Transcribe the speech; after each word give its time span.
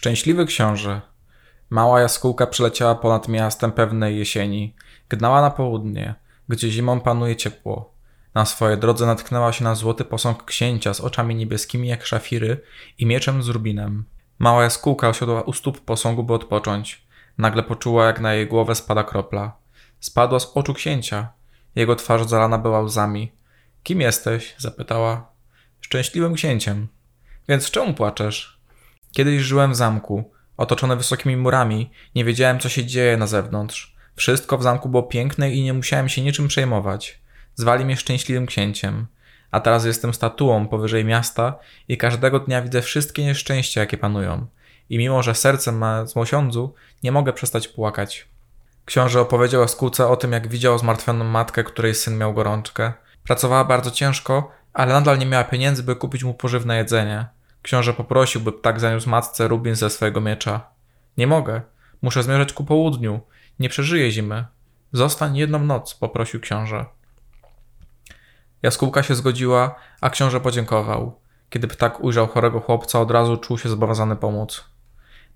Szczęśliwy 0.00 0.46
książę. 0.46 1.00
Mała 1.70 2.00
jaskółka 2.00 2.46
przeleciała 2.46 2.94
ponad 2.94 3.28
miastem 3.28 3.72
pewnej 3.72 4.18
jesieni. 4.18 4.74
Gnała 5.08 5.40
na 5.42 5.50
południe, 5.50 6.14
gdzie 6.48 6.70
zimą 6.70 7.00
panuje 7.00 7.36
ciepło. 7.36 7.94
Na 8.34 8.44
swojej 8.44 8.78
drodze 8.78 9.06
natknęła 9.06 9.52
się 9.52 9.64
na 9.64 9.74
złoty 9.74 10.04
posąg 10.04 10.44
księcia 10.44 10.94
z 10.94 11.00
oczami 11.00 11.34
niebieskimi 11.34 11.88
jak 11.88 12.06
szafiry 12.06 12.60
i 12.98 13.06
mieczem 13.06 13.42
z 13.42 13.48
rubinem. 13.48 14.04
Mała 14.38 14.62
jaskółka 14.62 15.08
osiadła 15.08 15.42
u 15.42 15.52
stóp 15.52 15.80
posągu, 15.80 16.22
by 16.22 16.34
odpocząć. 16.34 17.06
Nagle 17.38 17.62
poczuła, 17.62 18.06
jak 18.06 18.20
na 18.20 18.34
jej 18.34 18.46
głowę 18.46 18.74
spada 18.74 19.04
kropla. 19.04 19.56
Spadła 20.00 20.40
z 20.40 20.52
oczu 20.54 20.74
księcia. 20.74 21.32
Jego 21.74 21.96
twarz 21.96 22.26
zalana 22.26 22.58
była 22.58 22.80
łzami. 22.80 23.32
Kim 23.82 24.00
jesteś? 24.00 24.54
zapytała. 24.58 25.30
Szczęśliwym 25.80 26.34
księciem. 26.34 26.88
Więc 27.48 27.70
czemu 27.70 27.94
płaczesz? 27.94 28.59
Kiedyś 29.12 29.42
żyłem 29.42 29.72
w 29.72 29.76
zamku, 29.76 30.30
otoczony 30.56 30.96
wysokimi 30.96 31.36
murami, 31.36 31.90
nie 32.14 32.24
wiedziałem, 32.24 32.58
co 32.58 32.68
się 32.68 32.84
dzieje 32.84 33.16
na 33.16 33.26
zewnątrz. 33.26 33.96
Wszystko 34.16 34.58
w 34.58 34.62
zamku 34.62 34.88
było 34.88 35.02
piękne 35.02 35.50
i 35.50 35.62
nie 35.62 35.72
musiałem 35.72 36.08
się 36.08 36.22
niczym 36.22 36.48
przejmować. 36.48 37.20
Zwali 37.54 37.84
mnie 37.84 37.96
szczęśliwym 37.96 38.46
księciem. 38.46 39.06
A 39.50 39.60
teraz 39.60 39.84
jestem 39.84 40.14
statuą 40.14 40.68
powyżej 40.68 41.04
miasta 41.04 41.58
i 41.88 41.96
każdego 41.96 42.40
dnia 42.40 42.62
widzę 42.62 42.82
wszystkie 42.82 43.24
nieszczęścia, 43.24 43.80
jakie 43.80 43.96
panują. 43.96 44.46
I 44.90 44.98
mimo, 44.98 45.22
że 45.22 45.34
serce 45.34 45.72
ma 45.72 46.06
zmosiądzu, 46.06 46.74
nie 47.02 47.12
mogę 47.12 47.32
przestać 47.32 47.68
płakać. 47.68 48.28
Książę 48.84 49.20
opowiedział 49.20 49.68
Skółce 49.68 50.08
o 50.08 50.16
tym, 50.16 50.32
jak 50.32 50.48
widział 50.48 50.78
zmartwioną 50.78 51.24
matkę, 51.24 51.64
której 51.64 51.94
syn 51.94 52.18
miał 52.18 52.34
gorączkę. 52.34 52.92
Pracowała 53.24 53.64
bardzo 53.64 53.90
ciężko, 53.90 54.50
ale 54.72 54.92
nadal 54.92 55.18
nie 55.18 55.26
miała 55.26 55.44
pieniędzy, 55.44 55.82
by 55.82 55.96
kupić 55.96 56.24
mu 56.24 56.34
pożywne 56.34 56.76
jedzenie. 56.76 57.26
Książę 57.62 57.94
poprosił, 57.94 58.40
by 58.40 58.52
ptak 58.52 58.80
zaniósł 58.80 59.10
matce 59.10 59.48
rubin 59.48 59.74
ze 59.74 59.90
swojego 59.90 60.20
miecza. 60.20 60.70
Nie 61.16 61.26
mogę. 61.26 61.62
Muszę 62.02 62.22
zmierzać 62.22 62.52
ku 62.52 62.64
południu. 62.64 63.20
Nie 63.58 63.68
przeżyję 63.68 64.10
zimy. 64.10 64.44
Zostań 64.92 65.36
jedną 65.36 65.58
noc, 65.58 65.94
poprosił 65.94 66.40
książę. 66.40 66.86
Jaskółka 68.62 69.02
się 69.02 69.14
zgodziła, 69.14 69.74
a 70.00 70.10
książę 70.10 70.40
podziękował. 70.40 71.20
Kiedy 71.50 71.68
ptak 71.68 72.04
ujrzał 72.04 72.26
chorego 72.26 72.60
chłopca, 72.60 73.00
od 73.00 73.10
razu 73.10 73.36
czuł 73.36 73.58
się 73.58 73.68
zobowiązany 73.68 74.16
pomóc. 74.16 74.64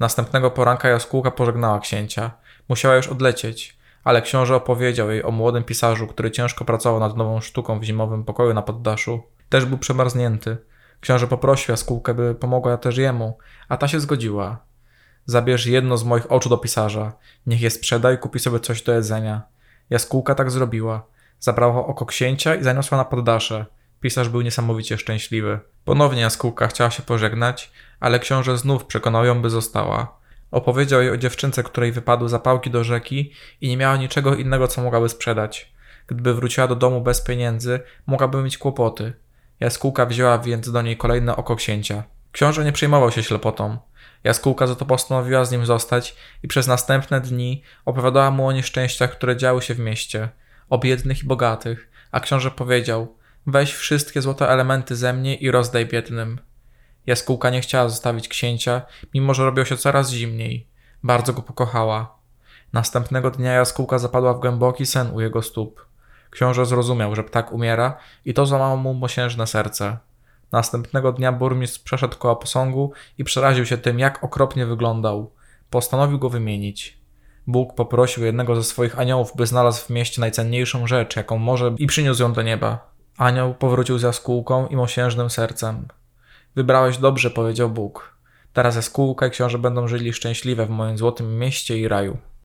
Następnego 0.00 0.50
poranka 0.50 0.88
jaskółka 0.88 1.30
pożegnała 1.30 1.80
księcia. 1.80 2.30
Musiała 2.68 2.96
już 2.96 3.08
odlecieć, 3.08 3.78
ale 4.04 4.22
książę 4.22 4.56
opowiedział 4.56 5.10
jej 5.10 5.22
o 5.24 5.30
młodym 5.30 5.64
pisarzu, 5.64 6.06
który 6.06 6.30
ciężko 6.30 6.64
pracował 6.64 7.00
nad 7.00 7.16
nową 7.16 7.40
sztuką 7.40 7.80
w 7.80 7.84
zimowym 7.84 8.24
pokoju 8.24 8.54
na 8.54 8.62
poddaszu. 8.62 9.22
Też 9.48 9.64
był 9.64 9.78
przemarznięty. 9.78 10.56
Książę 11.02 11.26
poprosił 11.26 11.72
jaskółkę, 11.72 12.14
by 12.14 12.34
pomogła 12.34 12.76
też 12.76 12.96
jemu, 12.96 13.38
a 13.68 13.76
ta 13.76 13.88
się 13.88 14.00
zgodziła. 14.00 14.64
Zabierz 15.26 15.66
jedno 15.66 15.96
z 15.96 16.04
moich 16.04 16.32
oczu 16.32 16.48
do 16.48 16.58
pisarza. 16.58 17.12
Niech 17.46 17.60
je 17.60 17.70
sprzeda 17.70 18.12
i 18.12 18.18
kupi 18.18 18.38
sobie 18.38 18.60
coś 18.60 18.82
do 18.82 18.92
jedzenia. 18.92 19.42
Jaskółka 19.90 20.34
tak 20.34 20.50
zrobiła. 20.50 21.06
Zabrała 21.38 21.86
oko 21.86 22.06
księcia 22.06 22.54
i 22.54 22.64
zaniosła 22.64 22.98
na 22.98 23.04
poddasze. 23.04 23.66
Pisarz 24.00 24.28
był 24.28 24.40
niesamowicie 24.40 24.98
szczęśliwy. 24.98 25.60
Ponownie 25.84 26.20
jaskółka 26.20 26.66
chciała 26.66 26.90
się 26.90 27.02
pożegnać, 27.02 27.72
ale 28.00 28.18
książę 28.18 28.58
znów 28.58 28.84
przekonał 28.84 29.24
ją, 29.24 29.42
by 29.42 29.50
została. 29.50 30.18
Opowiedział 30.50 31.02
jej 31.02 31.10
o 31.10 31.16
dziewczynce, 31.16 31.62
której 31.62 31.92
wypadły 31.92 32.28
zapałki 32.28 32.70
do 32.70 32.84
rzeki 32.84 33.32
i 33.60 33.68
nie 33.68 33.76
miała 33.76 33.96
niczego 33.96 34.34
innego, 34.34 34.68
co 34.68 34.82
mogłaby 34.82 35.08
sprzedać. 35.08 35.72
Gdyby 36.06 36.34
wróciła 36.34 36.68
do 36.68 36.76
domu 36.76 37.00
bez 37.00 37.20
pieniędzy, 37.20 37.80
mogłaby 38.06 38.42
mieć 38.42 38.58
kłopoty. 38.58 39.12
Jaskółka 39.62 40.06
wzięła 40.06 40.38
więc 40.38 40.70
do 40.70 40.82
niej 40.82 40.96
kolejne 40.96 41.36
oko 41.36 41.56
księcia. 41.56 42.02
Książę 42.32 42.64
nie 42.64 42.72
przejmował 42.72 43.10
się 43.10 43.22
ślepotą. 43.22 43.78
Jaskółka 44.24 44.66
za 44.66 44.74
to 44.74 44.86
postanowiła 44.86 45.44
z 45.44 45.52
nim 45.52 45.66
zostać 45.66 46.16
i 46.42 46.48
przez 46.48 46.66
następne 46.66 47.20
dni 47.20 47.62
opowiadała 47.84 48.30
mu 48.30 48.46
o 48.46 48.52
nieszczęściach, 48.52 49.10
które 49.10 49.36
działy 49.36 49.62
się 49.62 49.74
w 49.74 49.78
mieście, 49.78 50.28
o 50.70 50.78
biednych 50.78 51.22
i 51.22 51.26
bogatych, 51.26 51.90
a 52.12 52.20
książę 52.20 52.50
powiedział: 52.50 53.16
Weź 53.46 53.72
wszystkie 53.72 54.22
złote 54.22 54.48
elementy 54.48 54.96
ze 54.96 55.12
mnie 55.12 55.34
i 55.34 55.50
rozdaj 55.50 55.86
biednym. 55.86 56.40
Jaskółka 57.06 57.50
nie 57.50 57.60
chciała 57.60 57.88
zostawić 57.88 58.28
księcia, 58.28 58.82
mimo 59.14 59.34
że 59.34 59.44
robiło 59.44 59.64
się 59.64 59.76
coraz 59.76 60.10
zimniej. 60.10 60.68
Bardzo 61.02 61.32
go 61.32 61.42
pokochała. 61.42 62.18
Następnego 62.72 63.30
dnia 63.30 63.52
jaskółka 63.52 63.98
zapadła 63.98 64.34
w 64.34 64.40
głęboki 64.40 64.86
sen 64.86 65.10
u 65.14 65.20
jego 65.20 65.42
stóp. 65.42 65.91
Książę 66.32 66.66
zrozumiał, 66.66 67.14
że 67.14 67.24
ptak 67.24 67.52
umiera 67.52 67.96
i 68.24 68.34
to 68.34 68.46
złamało 68.46 68.76
mu 68.76 68.94
mosiężne 68.94 69.46
serce. 69.46 69.96
Następnego 70.52 71.12
dnia 71.12 71.32
burmistrz 71.32 71.78
przeszedł 71.78 72.18
koło 72.18 72.36
posągu 72.36 72.92
i 73.18 73.24
przeraził 73.24 73.66
się 73.66 73.78
tym, 73.78 73.98
jak 73.98 74.24
okropnie 74.24 74.66
wyglądał. 74.66 75.32
Postanowił 75.70 76.18
go 76.18 76.28
wymienić. 76.28 76.98
Bóg 77.46 77.74
poprosił 77.74 78.24
jednego 78.24 78.56
ze 78.56 78.64
swoich 78.64 78.98
aniołów, 78.98 79.36
by 79.36 79.46
znalazł 79.46 79.86
w 79.86 79.90
mieście 79.90 80.20
najcenniejszą 80.20 80.86
rzecz, 80.86 81.16
jaką 81.16 81.38
może, 81.38 81.74
i 81.78 81.86
przyniósł 81.86 82.22
ją 82.22 82.32
do 82.32 82.42
nieba. 82.42 82.92
Anioł 83.16 83.54
powrócił 83.54 83.98
z 83.98 84.02
jaskółką 84.02 84.66
i 84.66 84.76
mosiężnym 84.76 85.30
sercem. 85.30 85.88
Wybrałeś 86.56 86.98
dobrze, 86.98 87.30
powiedział 87.30 87.70
Bóg. 87.70 88.16
Teraz 88.52 88.76
jaskółka 88.76 89.26
i 89.26 89.30
książę 89.30 89.58
będą 89.58 89.88
żyli 89.88 90.12
szczęśliwe 90.12 90.66
w 90.66 90.70
moim 90.70 90.98
złotym 90.98 91.38
mieście 91.38 91.78
i 91.78 91.88
raju. 91.88 92.18